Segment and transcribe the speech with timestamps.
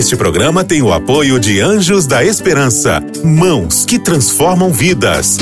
[0.00, 5.36] Este programa tem o apoio de Anjos da Esperança, mãos que transformam vidas.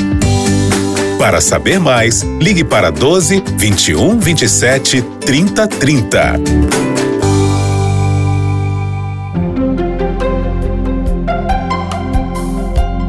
[1.16, 6.40] Para saber mais, ligue para 12 21 27 30 30.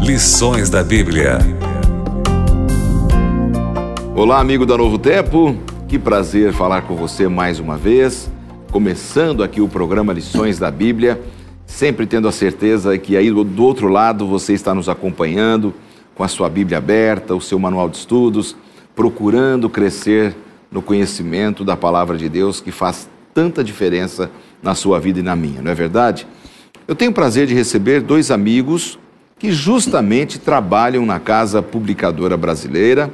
[0.03, 1.39] Lições da Bíblia.
[4.13, 5.57] Olá, amigo da Novo Tempo.
[5.87, 8.29] Que prazer falar com você mais uma vez
[8.71, 11.19] começando aqui o programa Lições da Bíblia,
[11.69, 15.73] sempre tendo a certeza que aí do outro lado você está nos acompanhando
[16.15, 18.55] com a sua Bíblia aberta, o seu manual de estudos,
[18.95, 20.35] procurando crescer
[20.69, 24.29] no conhecimento da palavra de Deus que faz tanta diferença
[24.61, 26.27] na sua vida e na minha, não é verdade?
[26.87, 28.99] Eu tenho o prazer de receber dois amigos
[29.37, 33.09] que justamente trabalham na Casa Publicadora Brasileira.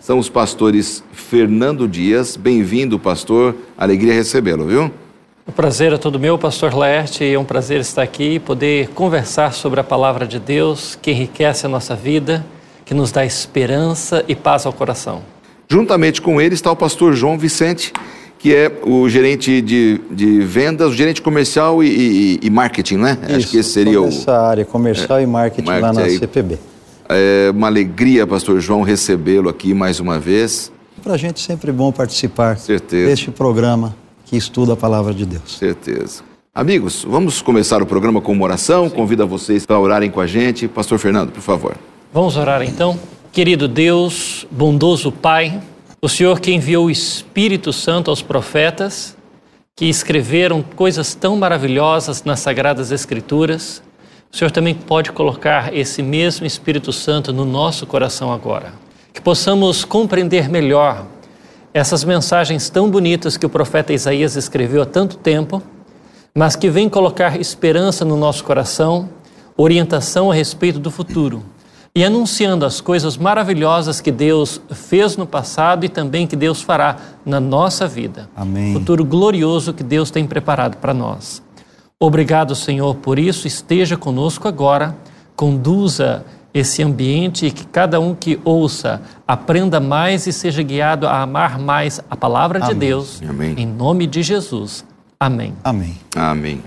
[0.00, 2.36] São os pastores Fernando Dias.
[2.36, 3.54] Bem-vindo, pastor.
[3.76, 4.90] Alegria recebê-lo, viu?
[5.48, 7.24] O prazer é todo meu, pastor Laerte.
[7.24, 11.64] É um prazer estar aqui e poder conversar sobre a palavra de Deus que enriquece
[11.64, 12.44] a nossa vida,
[12.84, 15.22] que nos dá esperança e paz ao coração.
[15.66, 17.94] Juntamente com ele está o pastor João Vicente,
[18.38, 23.18] que é o gerente de, de vendas, o gerente comercial e, e, e marketing, né?
[23.22, 24.06] Isso, Acho que esse seria o.
[24.06, 26.18] Essa área comercial é, e marketing, marketing lá na aí.
[26.18, 26.58] CPB.
[27.08, 30.70] É uma alegria, pastor João, recebê-lo aqui mais uma vez.
[31.02, 33.08] Para a gente sempre bom participar Certeza.
[33.08, 33.96] deste programa
[34.28, 35.56] que estuda a palavra de Deus.
[35.56, 36.22] Certeza.
[36.54, 38.88] Amigos, vamos começar o programa com uma oração.
[38.88, 38.94] Sim.
[38.94, 40.68] Convido a vocês para orarem com a gente.
[40.68, 41.76] Pastor Fernando, por favor.
[42.12, 42.98] Vamos orar então.
[43.32, 45.62] Querido Deus, bondoso Pai,
[46.02, 49.16] o Senhor que enviou o Espírito Santo aos profetas,
[49.76, 53.82] que escreveram coisas tão maravilhosas nas Sagradas Escrituras,
[54.30, 58.72] o Senhor também pode colocar esse mesmo Espírito Santo no nosso coração agora.
[59.12, 61.06] Que possamos compreender melhor
[61.78, 65.62] essas mensagens tão bonitas que o profeta Isaías escreveu há tanto tempo,
[66.34, 69.08] mas que vem colocar esperança no nosso coração,
[69.56, 71.40] orientação a respeito do futuro
[71.94, 76.96] e anunciando as coisas maravilhosas que Deus fez no passado e também que Deus fará
[77.24, 78.28] na nossa vida.
[78.34, 78.72] Amém.
[78.72, 81.40] Futuro glorioso que Deus tem preparado para nós.
[81.98, 83.46] Obrigado, Senhor, por isso.
[83.46, 84.96] Esteja conosco agora,
[85.36, 86.24] conduza
[86.58, 91.58] esse ambiente e que cada um que ouça aprenda mais e seja guiado a amar
[91.58, 92.68] mais a palavra Amém.
[92.68, 93.22] de Deus.
[93.28, 93.54] Amém.
[93.56, 94.84] Em nome de Jesus.
[95.18, 95.54] Amém.
[95.64, 95.96] Amém.
[96.14, 96.62] Amém.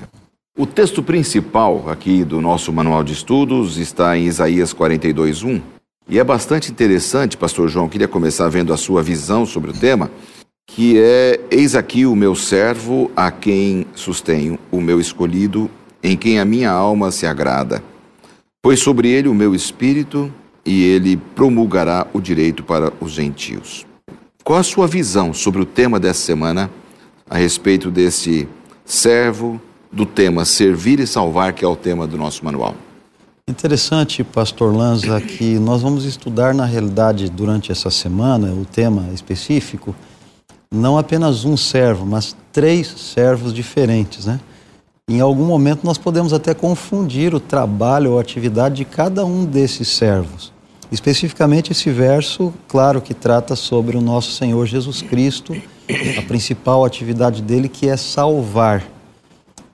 [0.58, 5.62] O texto principal aqui do nosso manual de estudos está em Isaías 42, 1.
[6.10, 10.12] E é bastante interessante, pastor João, queria começar vendo a sua visão sobre o tema,
[10.68, 15.70] que é: Eis aqui o meu servo, a quem sustenho, o meu escolhido,
[16.04, 17.82] em quem a minha alma se agrada.
[18.62, 20.32] Pois sobre ele o meu espírito,
[20.64, 23.86] e ele promulgará o direito para os gentios.
[24.44, 26.70] Qual a sua visão sobre o tema dessa semana,
[27.30, 28.48] a respeito desse
[28.86, 29.60] servo,
[29.92, 32.76] do tema Servir e Salvar, que é o tema do nosso manual.
[33.48, 39.94] Interessante, pastor Lanza, que nós vamos estudar na realidade durante essa semana o tema específico,
[40.74, 44.40] não apenas um servo, mas três servos diferentes, né?
[45.12, 49.90] Em algum momento nós podemos até confundir o trabalho ou atividade de cada um desses
[49.90, 50.54] servos.
[50.90, 55.54] Especificamente esse verso, claro que trata sobre o nosso Senhor Jesus Cristo,
[56.18, 58.86] a principal atividade dele que é salvar.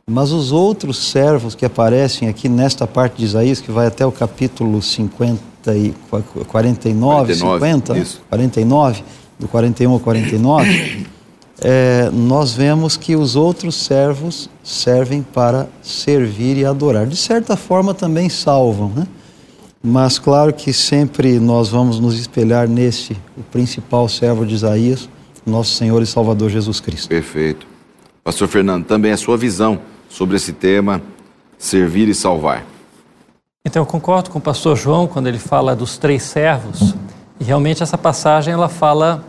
[0.09, 4.11] Mas os outros servos que aparecem aqui nesta parte de Isaías, que vai até o
[4.11, 5.39] capítulo 50
[5.75, 8.21] e 49, 49 50, isso.
[8.27, 9.03] 49,
[9.37, 11.07] do 41 ao 49,
[11.61, 17.07] é, nós vemos que os outros servos servem para servir e adorar.
[17.07, 19.07] De certa forma também salvam, né?
[19.81, 25.07] Mas claro que sempre nós vamos nos espelhar nesse, o principal servo de Isaías,
[25.45, 27.07] nosso Senhor e Salvador Jesus Cristo.
[27.07, 27.65] Perfeito.
[28.23, 29.79] Pastor Fernando, também a sua visão
[30.09, 31.01] sobre esse tema,
[31.57, 32.65] servir e salvar.
[33.63, 36.95] Então eu concordo com o pastor João quando ele fala dos três servos,
[37.39, 39.23] e realmente essa passagem ela fala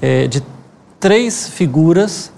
[0.00, 0.42] é, de
[1.00, 2.32] três figuras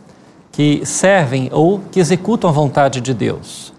[0.53, 3.73] que servem ou que executam a vontade de Deus.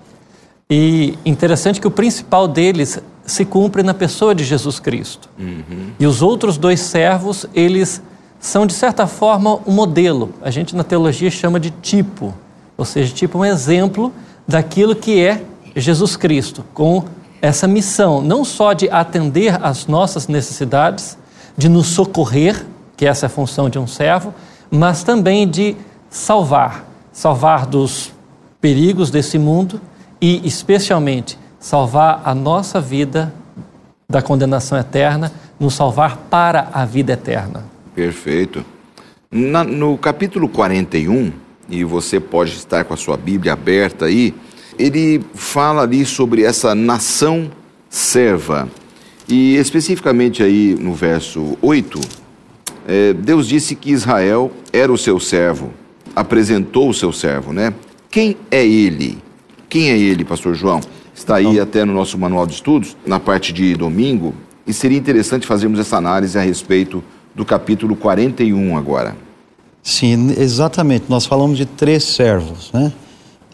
[0.70, 5.30] E interessante que o principal deles se cumpre na pessoa de Jesus Cristo.
[5.38, 5.92] Uhum.
[6.00, 8.02] E os outros dois servos, eles
[8.40, 10.34] são de certa forma um modelo.
[10.42, 12.34] A gente na teologia chama de tipo
[12.82, 14.12] ou seja, tipo um exemplo
[14.48, 15.44] daquilo que é
[15.76, 17.06] Jesus Cristo, com
[17.40, 21.16] essa missão, não só de atender às nossas necessidades,
[21.56, 22.66] de nos socorrer,
[22.98, 24.34] que essa é a função de um servo,
[24.72, 25.76] mas também de
[26.10, 28.14] salvar salvar dos
[28.60, 29.82] perigos desse mundo
[30.20, 33.34] e, especialmente, salvar a nossa vida
[34.10, 37.64] da condenação eterna, nos salvar para a vida eterna.
[37.96, 38.64] Perfeito.
[39.30, 41.32] Na, no capítulo 41,
[41.70, 44.34] e você pode estar com a sua Bíblia aberta aí,
[44.78, 47.50] ele fala ali sobre essa nação
[47.90, 48.68] serva.
[49.28, 52.00] E especificamente aí no verso 8,
[52.88, 55.72] é, Deus disse que Israel era o seu servo,
[56.16, 57.74] apresentou o seu servo, né?
[58.10, 59.18] Quem é ele?
[59.70, 60.82] Quem é ele, pastor João?
[61.16, 64.34] Está aí até no nosso manual de estudos, na parte de domingo,
[64.66, 67.04] e seria interessante fazermos essa análise a respeito
[67.36, 69.16] do capítulo 41 agora.
[69.84, 71.06] Sim, exatamente.
[71.10, 72.92] Nós falamos de três servos, né?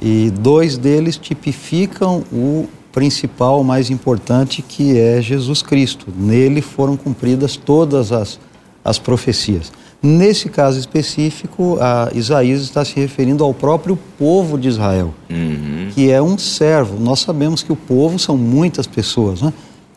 [0.01, 6.07] E dois deles tipificam o principal, o mais importante, que é Jesus Cristo.
[6.15, 8.39] Nele foram cumpridas todas as,
[8.87, 9.71] as profecias.
[10.01, 11.77] Nesse caso específico,
[12.15, 15.89] Isaías está se referindo ao próprio povo de Israel, uhum.
[15.93, 16.97] que é um servo.
[16.97, 19.51] Nós sabemos que o povo são muitas pessoas, né?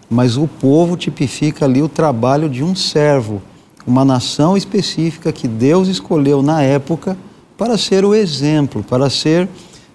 [0.09, 3.41] mas o povo tipifica ali o trabalho de um servo,
[3.87, 7.17] uma nação específica que Deus escolheu na época
[7.57, 9.49] para ser o exemplo, para ser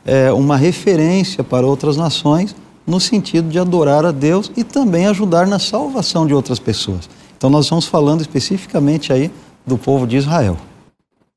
[0.06, 2.56] é, uma referência para outras nações,
[2.88, 7.10] no sentido de adorar a Deus e também ajudar na salvação de outras pessoas.
[7.38, 9.32] Então, nós estamos falando especificamente aí
[9.66, 10.58] do povo de Israel.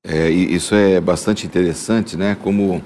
[0.05, 2.37] É, isso é bastante interessante, né?
[2.43, 2.83] Como,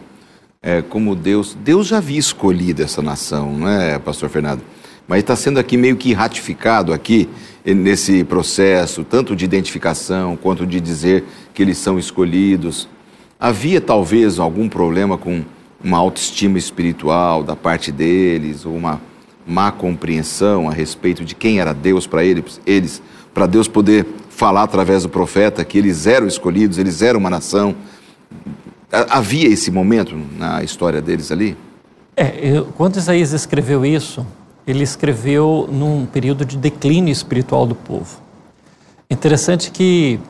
[0.63, 4.63] é, como Deus, Deus já havia escolhido essa nação, não é, Pastor Fernando?
[5.07, 7.29] Mas está sendo aqui meio que ratificado aqui
[7.65, 12.89] nesse processo, tanto de identificação quanto de dizer que eles são escolhidos.
[13.39, 15.45] Havia talvez algum problema com
[15.83, 19.01] uma autoestima espiritual da parte deles, ou uma
[19.47, 23.03] má compreensão a respeito de quem era Deus para eles, eles
[23.35, 27.75] para Deus poder falar através do profeta que eles eram escolhidos, eles eram uma nação.
[28.91, 31.57] Havia esse momento na história deles ali?
[32.17, 34.27] É, eu, quando Isaías escreveu isso,
[34.67, 38.21] ele escreveu num período de declínio espiritual do povo.
[39.11, 40.21] Interessante que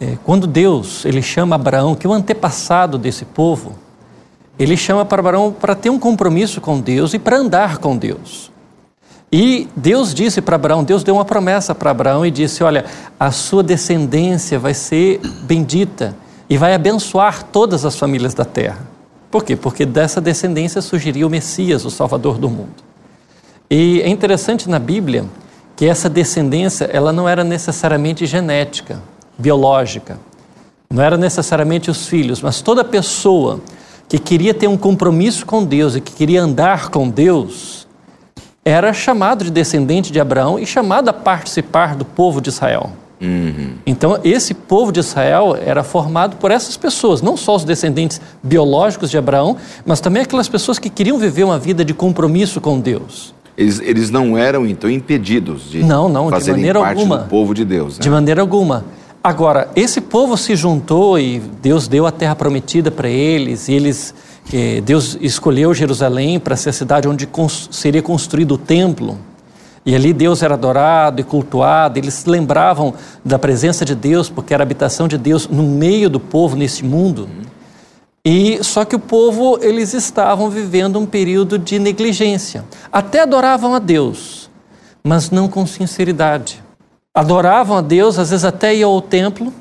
[0.00, 3.76] é, quando Deus ele chama Abraão, que é o antepassado desse povo,
[4.58, 8.50] ele chama para Abraão para ter um compromisso com Deus e para andar com Deus.
[9.30, 12.84] E Deus disse para Abraão, Deus deu uma promessa para Abraão e disse: Olha,
[13.20, 16.16] a sua descendência vai ser bendita
[16.48, 18.78] e vai abençoar todas as famílias da terra.
[19.30, 19.54] Por quê?
[19.54, 22.82] Porque dessa descendência surgiria o Messias, o Salvador do mundo.
[23.70, 25.26] E é interessante na Bíblia
[25.76, 29.02] que essa descendência ela não era necessariamente genética,
[29.36, 30.18] biológica.
[30.90, 33.60] Não era necessariamente os filhos, mas toda pessoa
[34.08, 37.86] que queria ter um compromisso com Deus e que queria andar com Deus,
[38.64, 42.90] era chamado de descendente de Abraão e chamado a participar do povo de Israel.
[43.20, 43.72] Uhum.
[43.84, 49.10] Então, esse povo de Israel era formado por essas pessoas, não só os descendentes biológicos
[49.10, 53.34] de Abraão, mas também aquelas pessoas que queriam viver uma vida de compromisso com Deus.
[53.56, 57.18] Eles, eles não eram, então, impedidos de não, não, fazerem de maneira parte alguma.
[57.18, 57.98] do povo de Deus.
[57.98, 58.02] Né?
[58.02, 58.84] De maneira alguma.
[59.28, 64.14] Agora, esse povo se juntou e Deus deu a terra prometida para eles, e eles,
[64.50, 69.18] eh, Deus escolheu Jerusalém para ser a cidade onde cons seria construído o templo.
[69.84, 74.54] E ali Deus era adorado e cultuado, eles se lembravam da presença de Deus, porque
[74.54, 77.28] era a habitação de Deus no meio do povo nesse mundo.
[78.24, 82.64] E só que o povo, eles estavam vivendo um período de negligência.
[82.90, 84.48] Até adoravam a Deus,
[85.04, 86.66] mas não com sinceridade.
[87.18, 89.52] Adoravam a Deus, às vezes até iam ao templo,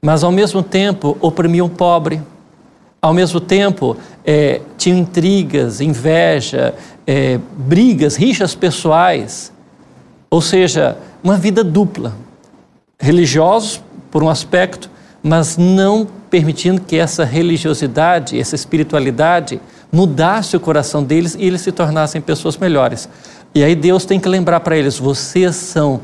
[0.00, 2.18] mas ao mesmo tempo oprimiam o pobre.
[3.02, 6.74] Ao mesmo tempo, é, tinham intrigas, inveja,
[7.06, 9.52] é, brigas, rixas pessoais.
[10.30, 12.14] Ou seja, uma vida dupla.
[12.98, 14.88] Religiosos, por um aspecto,
[15.22, 19.60] mas não permitindo que essa religiosidade, essa espiritualidade
[19.92, 23.10] mudasse o coração deles e eles se tornassem pessoas melhores.
[23.54, 26.00] E aí Deus tem que lembrar para eles: vocês são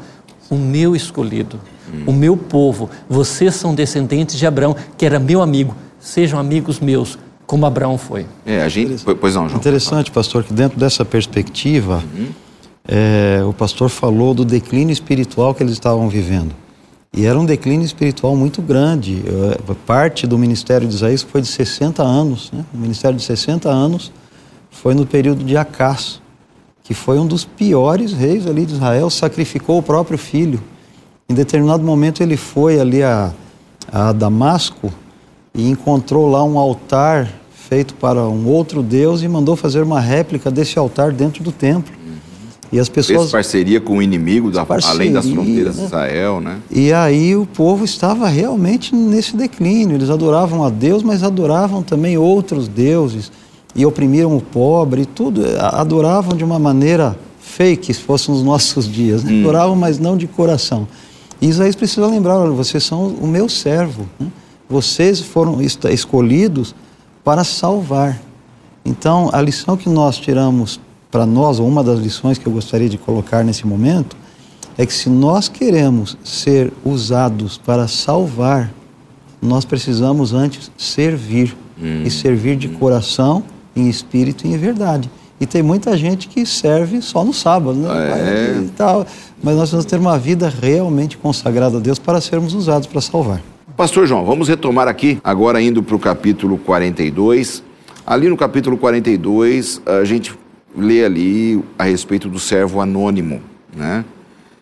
[0.50, 1.60] o meu escolhido,
[1.92, 2.04] hum.
[2.08, 7.18] o meu povo, vocês são descendentes de Abraão, que era meu amigo, sejam amigos meus,
[7.46, 8.26] como Abraão foi.
[8.44, 9.02] É, a gente.
[9.20, 9.58] Pois não, João.
[9.58, 12.28] Interessante, pastor, que dentro dessa perspectiva, uhum.
[12.86, 16.54] é, o pastor falou do declínio espiritual que eles estavam vivendo.
[17.12, 19.20] E era um declínio espiritual muito grande.
[19.84, 22.52] Parte do ministério de Isaías foi de 60 anos.
[22.52, 22.64] Né?
[22.72, 24.12] O ministério de 60 anos
[24.70, 26.22] foi no período de Acás,
[26.90, 30.60] que foi um dos piores reis ali de Israel, sacrificou o próprio filho.
[31.28, 33.32] Em determinado momento ele foi ali a,
[33.92, 34.92] a Damasco
[35.54, 40.50] e encontrou lá um altar feito para um outro Deus e mandou fazer uma réplica
[40.50, 41.94] desse altar dentro do templo.
[42.72, 43.20] E as pessoas.
[43.20, 46.58] Fez parceria com o inimigo, da, parceria, além das fronteiras de Israel, né?
[46.72, 49.94] E aí o povo estava realmente nesse declínio.
[49.94, 53.30] Eles adoravam a Deus, mas adoravam também outros deuses.
[53.74, 55.42] E oprimiram o pobre, e tudo.
[55.58, 59.24] Adoravam de uma maneira fake, se fossem os nossos dias.
[59.24, 59.32] Né?
[59.32, 59.40] Hum.
[59.40, 60.86] Adoravam, mas não de coração.
[61.40, 64.06] E Isaías precisa lembrar: olha, vocês são o meu servo.
[64.18, 64.28] Né?
[64.68, 66.74] Vocês foram escolhidos
[67.24, 68.20] para salvar.
[68.84, 72.88] Então, a lição que nós tiramos para nós, ou uma das lições que eu gostaria
[72.88, 74.16] de colocar nesse momento,
[74.78, 78.72] é que se nós queremos ser usados para salvar,
[79.42, 81.56] nós precisamos antes servir.
[81.82, 82.02] Hum.
[82.04, 83.42] E servir de coração,
[83.80, 85.10] em espírito e em verdade.
[85.40, 87.88] E tem muita gente que serve só no sábado, né?
[87.88, 88.62] É.
[88.62, 89.06] E tal.
[89.42, 93.40] Mas nós vamos ter uma vida realmente consagrada a Deus para sermos usados para salvar.
[93.74, 97.62] Pastor João, vamos retomar aqui, agora indo para o capítulo 42.
[98.06, 100.34] Ali no capítulo 42, a gente
[100.76, 103.40] lê ali a respeito do servo anônimo,
[103.74, 104.04] né?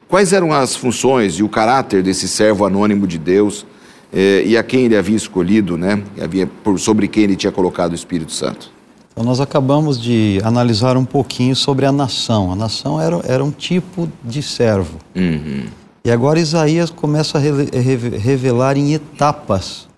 [0.07, 3.67] Quais eram as funções e o caráter desse servo anônimo de Deus
[4.13, 6.03] eh, e a quem ele havia escolhido, né?
[6.23, 8.78] Havia, por, sobre quem ele tinha colocado o Espírito Santo?
[9.19, 12.53] Então, nós acabamos de analisar um pouquinho sobre a nação.
[12.53, 14.97] A nação era, era um tipo de servo.
[15.13, 15.65] Uhum.
[16.05, 19.89] E agora Isaías começa a revelar em etapas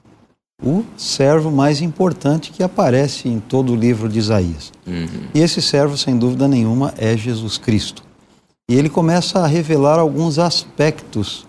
[0.64, 4.72] o servo mais importante que aparece em todo o livro de Isaías.
[4.86, 5.28] Uhum.
[5.34, 8.02] E esse servo, sem dúvida nenhuma, é Jesus Cristo.
[8.70, 11.46] E ele começa a revelar alguns aspectos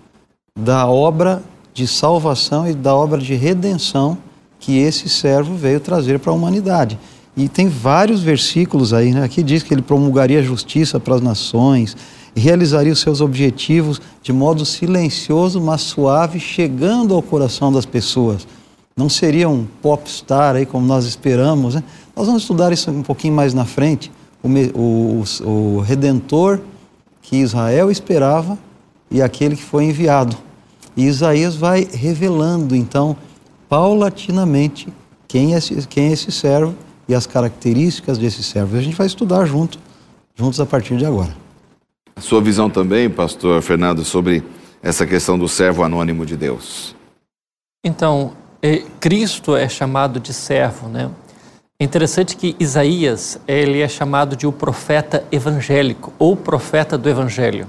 [0.58, 4.18] da obra de salvação e da obra de redenção
[4.60, 6.98] que esse servo veio trazer para a humanidade.
[7.36, 9.24] E tem vários versículos aí, né?
[9.24, 11.96] Aqui diz que ele promulgaria justiça para as nações,
[12.34, 18.46] realizaria os seus objetivos de modo silencioso, mas suave, chegando ao coração das pessoas.
[18.94, 21.82] Não seria um popstar aí como nós esperamos, né?
[22.14, 24.12] Nós vamos estudar isso um pouquinho mais na frente.
[24.42, 24.48] O,
[24.78, 26.60] o, o Redentor
[27.22, 28.58] que Israel esperava
[29.10, 30.36] e aquele que foi enviado.
[30.94, 33.16] E Isaías vai revelando, então,
[33.68, 34.88] paulatinamente,
[35.26, 36.74] quem é esse, quem é esse servo
[37.08, 38.76] e as características desse servo.
[38.76, 39.78] A gente vai estudar junto,
[40.34, 41.34] juntos a partir de agora.
[42.14, 44.42] A sua visão também, pastor Fernando, sobre
[44.82, 46.94] essa questão do servo anônimo de Deus.
[47.84, 51.10] Então, é, Cristo é chamado de servo, né?
[51.80, 57.66] É interessante que Isaías, ele é chamado de o profeta evangélico ou profeta do evangelho.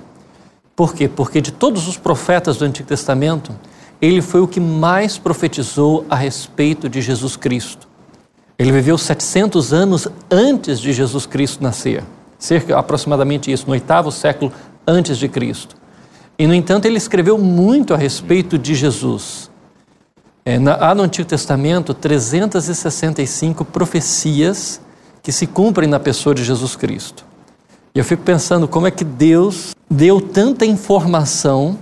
[0.75, 1.07] Por quê?
[1.07, 3.51] Porque de todos os profetas do Antigo Testamento,
[3.99, 7.87] ele foi o que mais profetizou a respeito de Jesus Cristo.
[8.57, 12.03] Ele viveu 700 anos antes de Jesus Cristo nascer,
[12.37, 14.51] cerca aproximadamente isso, no oitavo século
[14.85, 15.75] antes de Cristo.
[16.37, 19.49] E no entanto, ele escreveu muito a respeito de Jesus.
[20.45, 24.81] É, na, há no Antigo Testamento 365 profecias
[25.21, 27.25] que se cumprem na pessoa de Jesus Cristo.
[27.95, 31.77] E eu fico pensando como é que Deus deu tanta informação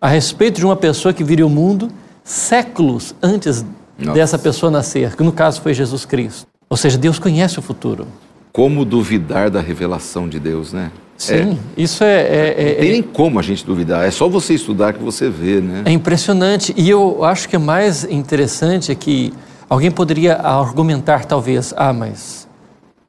[0.00, 1.88] a respeito de uma pessoa que viria ao mundo
[2.22, 3.64] séculos antes
[3.98, 4.18] nossa.
[4.18, 6.46] dessa pessoa nascer, que no caso foi Jesus Cristo.
[6.70, 8.06] Ou seja, Deus conhece o futuro.
[8.52, 10.90] Como duvidar da revelação de Deus, né?
[11.16, 11.82] Sim, é.
[11.82, 14.92] isso é, é, é, Não tem nem como a gente duvidar, é só você estudar
[14.92, 15.82] que você vê, né?
[15.84, 16.72] É impressionante.
[16.76, 19.32] E eu acho que é mais interessante é que
[19.68, 22.46] alguém poderia argumentar, talvez, ah, mas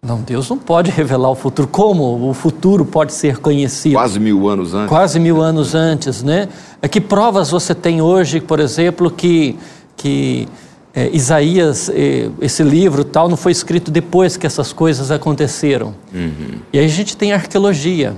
[0.01, 1.67] não, Deus não pode revelar o futuro.
[1.67, 3.95] Como o futuro pode ser conhecido?
[3.95, 4.89] Quase mil anos antes.
[4.89, 6.47] Quase mil anos antes, né?
[6.81, 9.57] É que provas você tem hoje, por exemplo, que,
[9.97, 10.47] que
[10.93, 15.93] é, Isaías, é, esse livro tal, não foi escrito depois que essas coisas aconteceram.
[16.13, 16.59] Uhum.
[16.73, 18.15] E aí a gente tem arqueologia.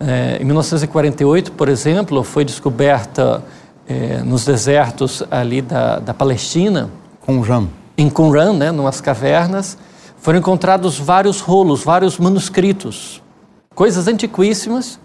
[0.00, 3.42] É, em 1948, por exemplo, foi descoberta
[3.86, 6.88] é, nos desertos ali da, da Palestina.
[7.24, 7.68] Qumran.
[7.96, 9.76] Em Qumran, né, numas cavernas,
[10.18, 13.22] foram encontrados vários rolos, vários manuscritos,
[13.74, 14.98] coisas antiquíssimas,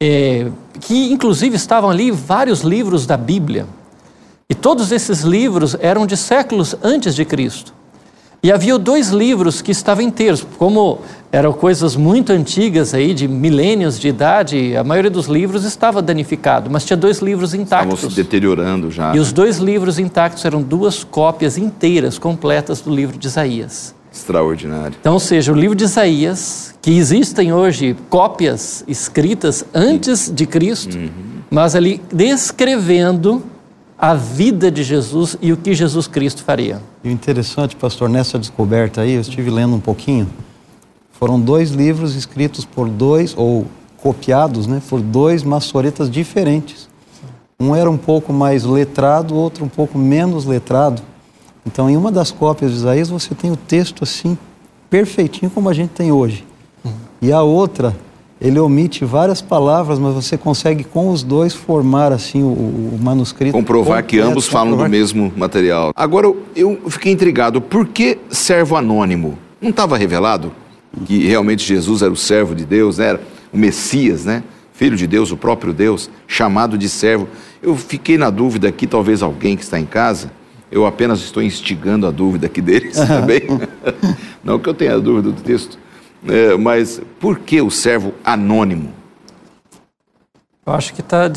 [0.00, 0.48] é,
[0.80, 3.66] que inclusive estavam ali vários livros da Bíblia.
[4.50, 7.74] E todos esses livros eram de séculos antes de Cristo.
[8.42, 11.00] E havia dois livros que estavam inteiros, como
[11.30, 16.70] eram coisas muito antigas aí, de milênios de idade, a maioria dos livros estava danificado,
[16.70, 17.98] mas tinha dois livros intactos.
[17.98, 19.10] Estavam se deteriorando já.
[19.10, 19.20] E né?
[19.20, 23.94] os dois livros intactos eram duas cópias inteiras, completas do livro de Isaías.
[24.10, 24.96] Extraordinário.
[24.98, 30.96] Então, ou seja, o livro de Isaías, que existem hoje cópias escritas antes de Cristo,
[30.96, 31.10] uhum.
[31.50, 33.42] mas ali descrevendo
[33.98, 36.80] a vida de Jesus e o que Jesus Cristo faria.
[37.02, 40.28] E o interessante, pastor, nessa descoberta aí, eu estive lendo um pouquinho,
[41.10, 46.88] foram dois livros escritos por dois, ou copiados, né, por dois maçoretas diferentes.
[47.58, 51.02] Um era um pouco mais letrado, outro um pouco menos letrado.
[51.66, 54.38] Então, em uma das cópias de Isaías, você tem o texto assim,
[54.88, 56.46] perfeitinho como a gente tem hoje.
[56.84, 56.92] Uhum.
[57.20, 57.96] E a outra
[58.40, 63.52] ele omite várias palavras, mas você consegue com os dois formar assim o, o manuscrito.
[63.52, 65.92] Comprovar completo, que ambos falam do mesmo material.
[65.94, 69.38] Agora eu fiquei intrigado, por que servo anônimo?
[69.60, 70.52] Não estava revelado
[71.04, 73.08] que realmente Jesus era o servo de Deus, né?
[73.08, 73.20] era
[73.52, 74.42] o Messias, né?
[74.72, 77.28] Filho de Deus, o próprio Deus, chamado de servo.
[77.60, 80.30] Eu fiquei na dúvida aqui, talvez alguém que está em casa,
[80.70, 83.42] eu apenas estou instigando a dúvida aqui deles também.
[84.44, 85.78] Não que eu tenha dúvida do texto,
[86.26, 88.92] é, mas por que o servo anônimo?
[90.66, 91.30] Eu acho que está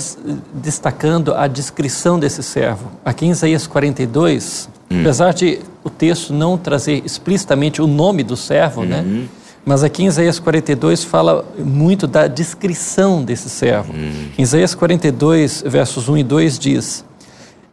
[0.54, 2.92] destacando a descrição desse servo.
[3.06, 5.00] Aqui em Isaías 42, hum.
[5.00, 9.00] apesar de o texto não trazer explicitamente o nome do servo, né?
[9.00, 9.22] uhum.
[9.22, 9.28] né?
[9.64, 13.94] Mas aqui em Isaías 42 fala muito da descrição desse servo.
[13.94, 14.30] Uhum.
[14.38, 17.06] Em Isaías 42, versos 1 e 2 diz: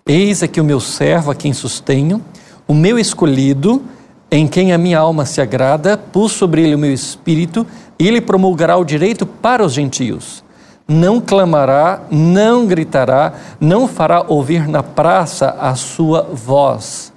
[0.06, 2.22] Eis aqui o meu servo a quem sustenho,
[2.66, 3.82] o meu escolhido,
[4.30, 7.66] em quem a minha alma se agrada, pus sobre ele o meu espírito,
[7.98, 10.42] e ele promulgará o direito para os gentios
[10.88, 17.12] não clamará, não gritará, não fará ouvir na praça a sua voz.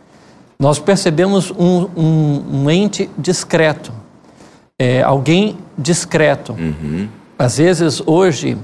[0.59, 3.93] Nós percebemos um, um, um ente discreto,
[4.77, 6.51] é, alguém discreto.
[6.51, 7.07] Uhum.
[7.39, 8.57] Às vezes, hoje,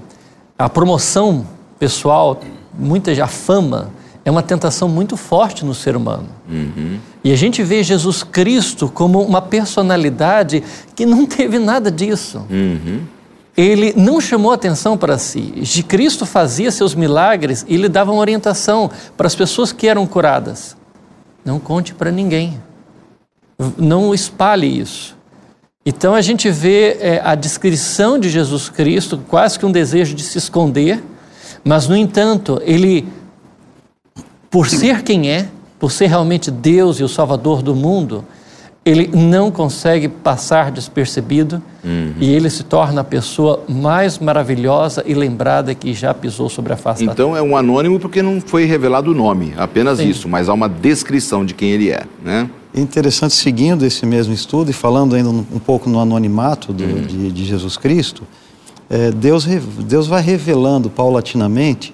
[0.60, 1.48] a promoção
[1.80, 2.40] pessoal,
[2.78, 3.90] muita a fama,
[4.28, 6.28] é uma tentação muito forte no ser humano.
[6.50, 7.00] Uhum.
[7.24, 10.62] E a gente vê Jesus Cristo como uma personalidade
[10.94, 12.46] que não teve nada disso.
[12.50, 13.02] Uhum
[13.56, 15.42] ele não chamou atenção para si.
[15.42, 20.06] De Cristo fazia seus milagres e lhe dava uma orientação para as pessoas que eram
[20.06, 20.78] curadas.
[21.44, 22.62] Não conte para ninguém.
[23.76, 25.18] Não espalhe isso.
[25.84, 30.22] Então a gente vê é, a descrição de Jesus Cristo, quase que um desejo de
[30.22, 31.04] se esconder,
[31.64, 33.08] mas no entanto, ele,
[34.58, 38.26] por ser quem é, por ser realmente Deus e o Salvador do mundo,
[38.84, 42.14] ele não consegue passar despercebido uhum.
[42.20, 46.76] e ele se torna a pessoa mais maravilhosa e lembrada que já pisou sobre a
[46.76, 47.30] face então, da terra.
[47.30, 50.10] Então é um anônimo porque não foi revelado o nome, apenas Sim.
[50.10, 52.50] isso, mas há uma descrição de quem ele é, né?
[52.74, 57.02] Interessante, seguindo esse mesmo estudo e falando ainda um, um pouco no anonimato do, uhum.
[57.04, 58.24] de, de, Jesus Cristo,
[58.90, 61.94] é, Deus, Deus vai revelando paulatinamente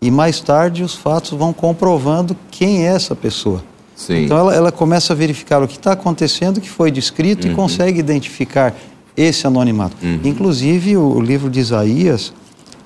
[0.00, 3.62] e mais tarde os fatos vão comprovando quem é essa pessoa.
[3.96, 4.24] Sim.
[4.24, 7.52] Então ela, ela, começa a verificar o que está acontecendo, o que foi descrito uhum.
[7.52, 8.74] e consegue identificar
[9.16, 9.96] esse anonimato.
[10.00, 10.20] Uhum.
[10.22, 12.32] Inclusive o, o, livro de Isaías,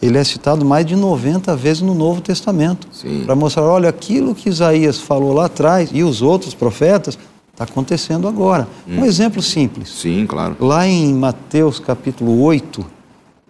[0.01, 2.89] ele é citado mais de 90 vezes no Novo Testamento.
[3.27, 7.19] Para mostrar, olha, aquilo que Isaías falou lá atrás e os outros profetas
[7.53, 8.67] está acontecendo agora.
[8.89, 9.05] Um uhum.
[9.05, 9.91] exemplo simples.
[9.91, 10.57] Sim, claro.
[10.59, 12.85] Lá em Mateus capítulo 8,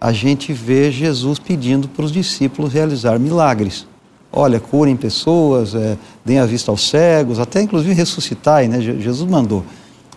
[0.03, 3.87] a gente vê Jesus pedindo para os discípulos realizar milagres
[4.33, 8.81] olha, curem pessoas, é, deem a vista aos cegos, até inclusive ressuscitar, né?
[8.81, 9.63] Jesus mandou.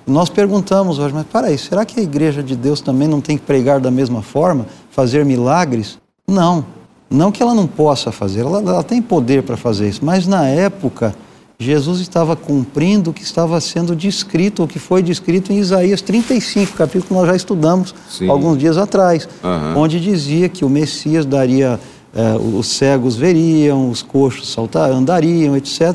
[0.06, 3.44] Nós perguntamos hoje, mas aí, será que a igreja de Deus também não tem que
[3.44, 5.98] pregar da mesma forma, fazer milagres?
[6.26, 6.64] Não,
[7.10, 10.46] não que ela não possa fazer, ela, ela tem poder para fazer isso, mas na
[10.48, 11.14] época
[11.58, 16.76] Jesus estava cumprindo o que estava sendo descrito, o que foi descrito em Isaías 35,
[16.76, 18.28] capítulo que nós já estudamos Sim.
[18.28, 19.82] alguns dias atrás, uhum.
[19.82, 21.80] onde dizia que o Messias daria
[22.14, 25.94] é, os cegos veriam, os coxos saltar, andariam, etc.,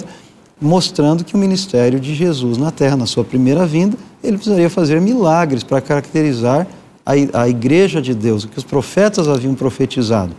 [0.59, 5.01] mostrando que o ministério de Jesus na terra, na sua primeira vinda, ele precisaria fazer
[5.01, 6.67] milagres para caracterizar
[7.03, 10.33] a, a igreja de Deus, o que os profetas haviam profetizado.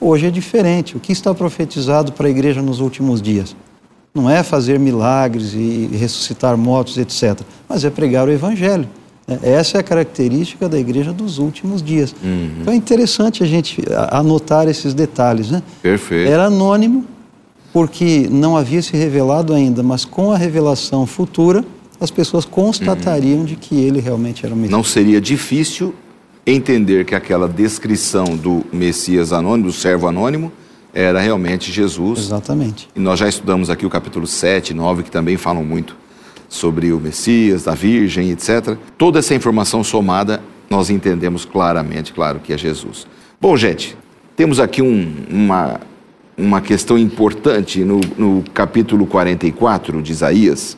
[0.00, 0.96] Hoje é diferente.
[0.96, 3.56] O que está profetizado para a igreja nos últimos dias?
[4.20, 8.88] Não é fazer milagres e ressuscitar mortos, etc., mas é pregar o evangelho.
[9.28, 12.14] É, essa é a característica da igreja dos últimos dias.
[12.22, 12.50] Uhum.
[12.60, 15.50] Então é interessante a gente anotar esses detalhes.
[15.50, 15.62] Né?
[15.82, 16.30] Perfeito.
[16.30, 17.04] Era anônimo,
[17.72, 21.64] porque não havia se revelado ainda, mas com a revelação futura,
[22.00, 23.44] as pessoas constatariam uhum.
[23.44, 24.72] de que ele realmente era o Messias.
[24.72, 25.94] Não seria difícil
[26.46, 30.50] entender que aquela descrição do Messias anônimo, do servo anônimo,
[30.92, 32.20] era realmente Jesus.
[32.20, 32.88] Exatamente.
[32.94, 35.96] E nós já estudamos aqui o capítulo 7 e 9, que também falam muito
[36.48, 38.76] sobre o Messias, a Virgem, etc.
[38.96, 43.06] Toda essa informação somada, nós entendemos claramente, claro, que é Jesus.
[43.40, 43.96] Bom, gente,
[44.34, 45.80] temos aqui um, uma,
[46.36, 50.76] uma questão importante no, no capítulo 44 de Isaías,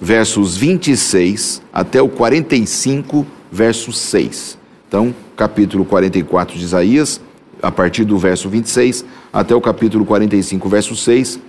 [0.00, 4.58] versos 26 até o 45, verso 6.
[4.86, 7.20] Então, capítulo 44 de Isaías,
[7.64, 11.40] a partir do verso 26 até o capítulo 45, verso 6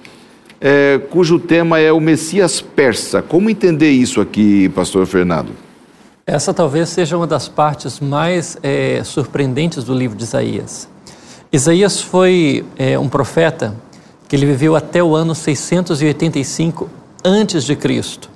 [0.60, 3.22] é, cujo tema é o Messias persa.
[3.22, 5.52] Como entender isso aqui, pastor Fernando?
[6.26, 10.90] Essa talvez seja uma das partes mais é, surpreendentes do livro de Isaías.
[11.52, 13.76] Isaías foi é, um profeta
[14.28, 16.90] que ele viveu até o ano 685
[17.24, 18.30] antes de Cristo.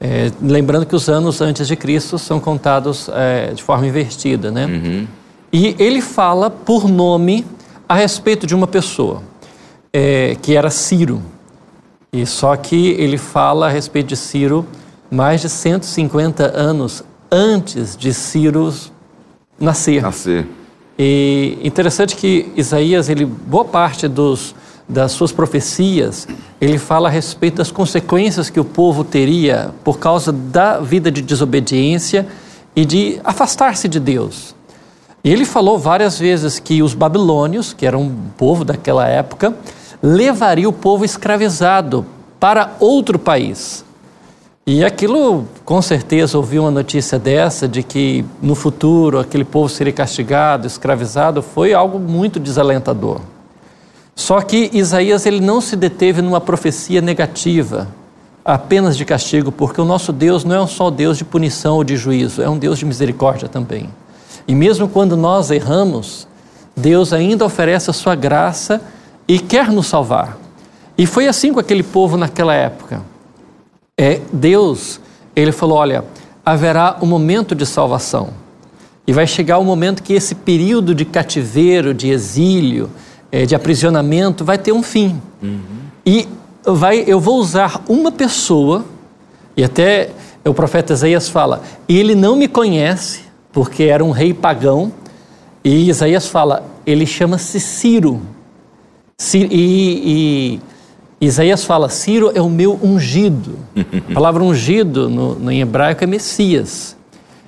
[0.00, 4.66] É, lembrando que os anos antes de Cristo são contados é, de forma invertida, né?
[4.66, 5.06] Uhum.
[5.56, 7.46] E ele fala por nome
[7.88, 9.22] a respeito de uma pessoa,
[9.92, 11.22] é, que era Ciro.
[12.12, 14.66] E só que ele fala a respeito de Ciro
[15.08, 18.74] mais de 150 anos antes de Ciro
[19.56, 20.02] nascer.
[20.02, 20.44] Nascer.
[20.98, 24.56] E interessante que Isaías, ele boa parte dos
[24.88, 26.26] das suas profecias,
[26.60, 31.22] ele fala a respeito das consequências que o povo teria por causa da vida de
[31.22, 32.26] desobediência
[32.74, 34.52] e de afastar-se de Deus.
[35.24, 39.56] E ele falou várias vezes que os babilônios, que eram um povo daquela época,
[40.02, 42.04] levaria o povo escravizado
[42.38, 43.82] para outro país.
[44.66, 49.92] E aquilo, com certeza, ouviu uma notícia dessa, de que no futuro aquele povo seria
[49.94, 53.20] castigado, escravizado, foi algo muito desalentador.
[54.14, 57.88] Só que Isaías ele não se deteve numa profecia negativa,
[58.44, 61.96] apenas de castigo, porque o nosso Deus não é só Deus de punição ou de
[61.96, 63.88] juízo, é um Deus de misericórdia também.
[64.46, 66.28] E mesmo quando nós erramos,
[66.76, 68.80] Deus ainda oferece a sua graça
[69.26, 70.38] e quer nos salvar.
[70.96, 73.02] E foi assim com aquele povo naquela época.
[73.96, 75.00] É Deus,
[75.34, 76.04] ele falou, olha,
[76.44, 78.30] haverá um momento de salvação.
[79.06, 82.90] E vai chegar o momento que esse período de cativeiro, de exílio,
[83.30, 85.20] é, de aprisionamento vai ter um fim.
[85.42, 85.60] Uhum.
[86.06, 86.28] E
[86.64, 88.84] vai, eu vou usar uma pessoa,
[89.56, 90.10] e até
[90.44, 93.23] o profeta Isaías fala, ele não me conhece,
[93.54, 94.92] porque era um rei pagão,
[95.62, 98.20] e Isaías fala, ele chama-se Ciro.
[99.16, 100.60] Ciro e,
[101.20, 103.56] e, Isaías fala, Ciro é o meu ungido.
[104.10, 106.96] A palavra ungido no, no, em hebraico é Messias,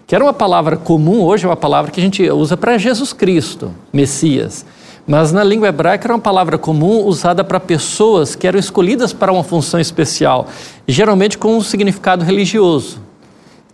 [0.06, 3.12] que era uma palavra comum, hoje é uma palavra que a gente usa para Jesus
[3.12, 4.64] Cristo, Messias.
[5.06, 9.32] Mas na língua hebraica era uma palavra comum usada para pessoas que eram escolhidas para
[9.32, 10.46] uma função especial,
[10.86, 13.05] geralmente com um significado religioso.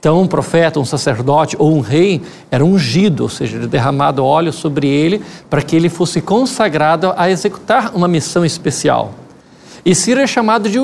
[0.03, 4.89] Então, um profeta, um sacerdote ou um rei era ungido, ou seja, derramado óleo sobre
[4.89, 9.15] ele para que ele fosse consagrado a executar uma missão especial.
[9.87, 10.81] E Ciro é chamado de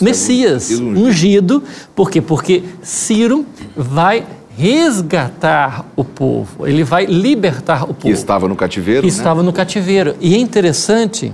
[0.00, 1.62] Messias, ungido,
[1.94, 2.22] por quê?
[2.22, 3.44] Porque Ciro
[3.76, 4.24] vai
[4.56, 8.00] resgatar o povo, ele vai libertar o povo.
[8.00, 9.02] Que estava no cativeiro.
[9.02, 9.12] Que né?
[9.12, 10.16] estava no cativeiro.
[10.18, 11.30] E é interessante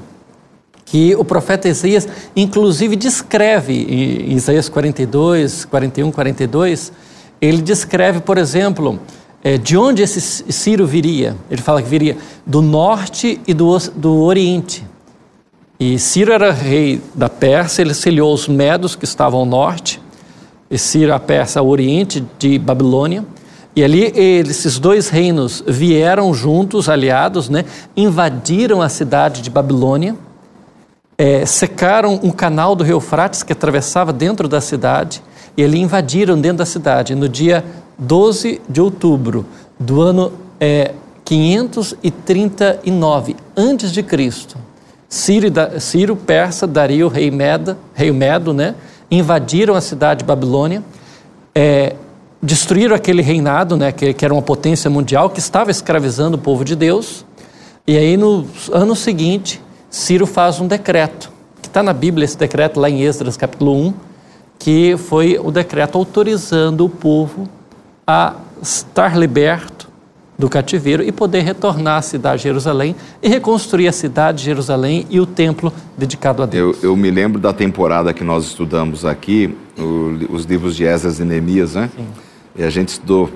[0.85, 6.93] que o profeta Isaías, inclusive, descreve em Isaías 42, 41, 42,
[7.43, 8.99] ele descreve, por exemplo,
[9.43, 10.21] é, de onde esse
[10.53, 11.37] Ciro viria.
[11.51, 14.87] Ele fala que viria do norte e do, do oriente.
[15.79, 20.01] E Ciro era rei da Pérsia, ele seliou os medos que estavam ao norte
[20.79, 23.25] Ciro a Pérsia ao oriente de Babilônia.
[23.75, 27.65] E ali esses dois reinos vieram juntos, aliados, né?
[27.97, 30.15] invadiram a cidade de Babilônia,
[31.17, 35.23] é, secaram um canal do rio Eufrates que atravessava dentro da cidade,
[35.57, 37.65] e ali invadiram dentro da cidade no dia
[37.99, 39.47] 12 de outubro
[39.79, 44.57] do ano é, 539 antes de Cristo.
[45.09, 45.47] Ciro,
[45.79, 48.75] Ciro Persa, Dario, rei Meda, rei Medo, né?
[49.11, 50.83] invadiram a cidade de Babilônia,
[51.55, 51.97] é,
[52.43, 56.65] destruíram aquele reinado, né, que, que, era uma potência mundial, que estava escravizando o povo
[56.65, 57.27] de Deus.
[57.87, 59.61] E aí, no ano seguinte,
[59.91, 63.95] Ciro faz um decreto, que está na Bíblia, esse decreto lá em Esdras, capítulo 1,
[64.63, 67.49] que foi o decreto autorizando o povo
[68.07, 69.89] a estar liberto
[70.39, 75.05] do cativeiro e poder retornar à cidade de Jerusalém e reconstruir a cidade de Jerusalém
[75.11, 76.81] e o templo dedicado a Deus.
[76.81, 81.19] Eu, eu me lembro da temporada que nós estudamos aqui, o, os livros de Esdras
[81.19, 81.91] e Neemias, né?
[81.97, 82.07] Sim.
[82.55, 83.31] E a gente estudou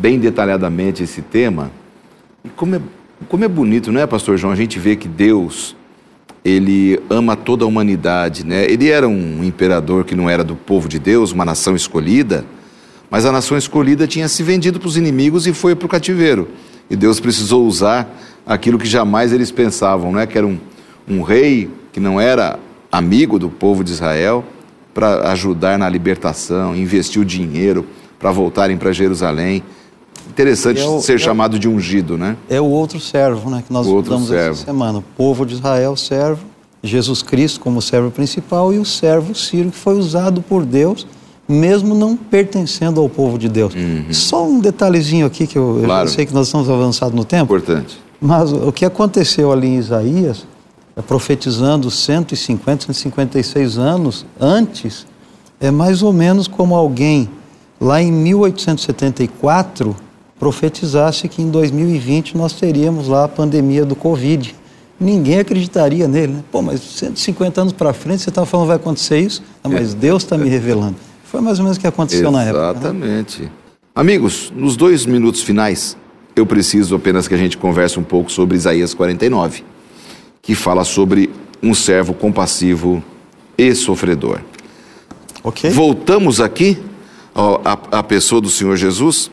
[0.00, 1.70] bem detalhadamente esse tema.
[2.44, 2.80] E como é,
[3.28, 4.52] como é bonito, não é, pastor João?
[4.52, 5.76] A gente vê que Deus,
[6.44, 8.64] ele ama toda a humanidade, né?
[8.64, 12.44] Ele era um imperador que não era do povo de Deus, uma nação escolhida,
[13.10, 16.48] mas a nação escolhida tinha se vendido para os inimigos e foi para o cativeiro.
[16.88, 18.08] E Deus precisou usar
[18.46, 20.26] aquilo que jamais eles pensavam, não é?
[20.26, 20.58] que era um,
[21.08, 22.58] um rei que não era
[22.90, 24.44] amigo do povo de Israel,
[24.92, 27.86] para ajudar na libertação, investiu dinheiro
[28.18, 29.62] para voltarem para Jerusalém.
[30.40, 32.36] Interessante é o, ser é chamado de ungido, né?
[32.48, 33.62] É o outro servo, né?
[33.66, 34.98] Que nós estudamos essa semana.
[34.98, 36.44] O povo de Israel, servo,
[36.82, 41.06] Jesus Cristo como servo principal e o servo Ciro, que foi usado por Deus
[41.50, 43.74] mesmo não pertencendo ao povo de Deus.
[43.74, 44.12] Uhum.
[44.12, 46.08] Só um detalhezinho aqui que eu, claro.
[46.08, 47.56] eu, sei que nós estamos avançados no tempo.
[47.56, 48.00] Importante.
[48.20, 50.46] Mas o que aconteceu ali em Isaías,
[50.96, 55.06] é profetizando 150, 156 anos antes,
[55.58, 57.28] é mais ou menos como alguém
[57.80, 59.96] lá em 1874
[60.40, 64.54] profetizasse que em 2020 nós teríamos lá a pandemia do Covid.
[64.98, 66.44] Ninguém acreditaria nele, né?
[66.50, 69.42] Pô, mas 150 anos para frente você está falando vai acontecer isso?
[69.62, 70.96] Não, mas Deus está me revelando.
[71.24, 72.52] Foi mais ou menos o que aconteceu Exatamente.
[72.52, 72.92] na época.
[72.92, 73.06] Né?
[73.06, 73.42] Exatamente.
[73.42, 73.50] Né?
[73.94, 75.96] Amigos, nos dois minutos finais,
[76.34, 79.62] eu preciso apenas que a gente converse um pouco sobre Isaías 49,
[80.40, 81.30] que fala sobre
[81.62, 83.02] um servo compassivo
[83.58, 84.40] e sofredor.
[85.44, 85.68] Ok.
[85.70, 86.78] Voltamos aqui
[87.92, 89.30] à pessoa do Senhor Jesus.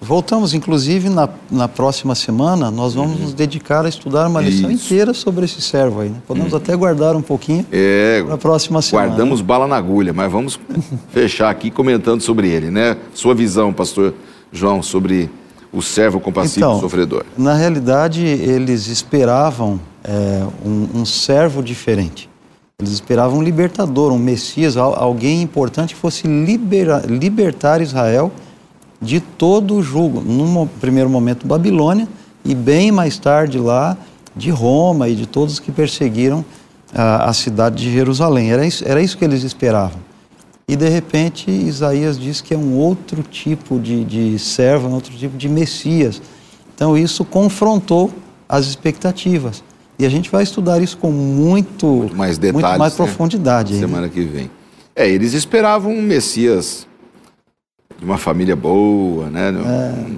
[0.00, 3.22] Voltamos, inclusive, na, na próxima semana, nós vamos uhum.
[3.24, 4.86] nos dedicar a estudar uma lição Isso.
[4.86, 6.08] inteira sobre esse servo aí.
[6.08, 6.16] Né?
[6.26, 6.58] Podemos uhum.
[6.58, 9.08] até guardar um pouquinho é, para a próxima semana.
[9.08, 10.58] Guardamos bala na agulha, mas vamos
[11.12, 12.96] fechar aqui comentando sobre ele, né?
[13.12, 14.14] Sua visão, pastor
[14.50, 15.28] João, sobre
[15.70, 17.24] o servo compassivo então, sofredor.
[17.36, 22.28] Na realidade, eles esperavam é, um, um servo diferente.
[22.80, 28.32] Eles esperavam um libertador, um Messias, alguém importante que fosse libera, libertar Israel
[29.00, 30.20] de todo o jugo.
[30.20, 32.08] Num primeiro momento, Babilônia,
[32.44, 33.96] e bem mais tarde lá
[34.36, 36.44] de Roma e de todos que perseguiram
[36.94, 38.52] a, a cidade de Jerusalém.
[38.52, 40.00] Era isso, era isso que eles esperavam.
[40.68, 45.12] E de repente Isaías diz que é um outro tipo de, de servo, um outro
[45.16, 46.22] tipo de Messias.
[46.74, 48.10] Então isso confrontou
[48.48, 49.64] as expectativas.
[49.98, 52.96] E a gente vai estudar isso com muito, muito mais detalhes, muito mais né?
[52.96, 53.78] profundidade.
[53.78, 54.50] Semana que vem.
[54.94, 56.86] É, eles esperavam um Messias
[58.00, 59.52] de uma família boa, né?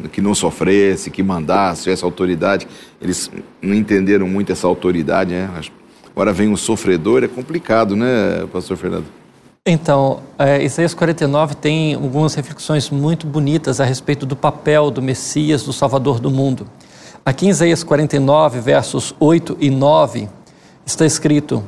[0.04, 0.08] É.
[0.08, 2.68] Que não sofresse, que mandasse, tivesse autoridade.
[3.00, 3.28] Eles
[3.60, 5.50] não entenderam muito essa autoridade, né?
[6.12, 9.06] Agora vem um sofredor, é complicado, né, pastor Fernando?
[9.66, 15.64] Então, é, Isaías 49 tem algumas reflexões muito bonitas a respeito do papel do Messias,
[15.64, 16.66] do Salvador do mundo.
[17.24, 20.28] Aqui em Isaías 49, versos 8 e 9,
[20.84, 21.64] está escrito: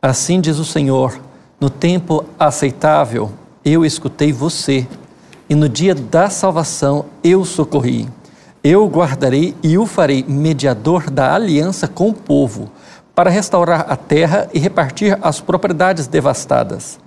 [0.00, 1.18] Assim diz o Senhor,
[1.60, 3.32] no tempo aceitável
[3.64, 4.86] eu escutei você,
[5.48, 8.08] e no dia da salvação eu socorri.
[8.62, 12.70] Eu guardarei e o farei mediador da aliança com o povo,
[13.14, 16.98] para restaurar a terra e repartir as propriedades devastadas,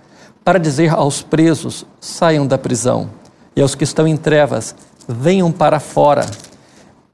[0.43, 3.09] para dizer aos presos: saiam da prisão,
[3.55, 4.75] e aos que estão em trevas:
[5.07, 6.25] venham para fora.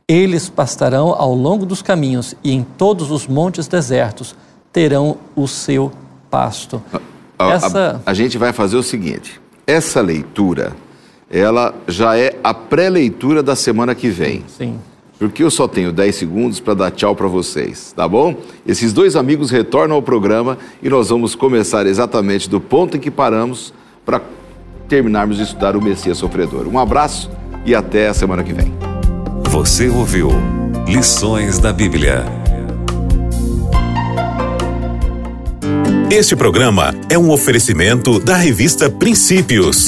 [0.07, 4.35] Eles pastarão ao longo dos caminhos e em todos os montes desertos
[4.71, 5.91] terão o seu
[6.29, 6.79] pasto.
[7.39, 8.01] A, essa...
[8.05, 10.73] a, a gente vai fazer o seguinte: essa leitura,
[11.29, 14.43] ela já é a pré-leitura da semana que vem.
[14.47, 14.79] Sim.
[15.17, 18.35] Porque eu só tenho 10 segundos para dar tchau para vocês, tá bom?
[18.67, 23.09] Esses dois amigos retornam ao programa e nós vamos começar exatamente do ponto em que
[23.09, 23.73] paramos
[24.05, 24.21] para
[24.89, 26.67] terminarmos de estudar o Messias Sofredor.
[26.67, 27.31] Um abraço
[27.65, 28.73] e até a semana que vem.
[29.49, 30.29] Você ouviu
[30.85, 32.25] Lições da Bíblia.
[36.11, 39.87] Este programa é um oferecimento da revista Princípios.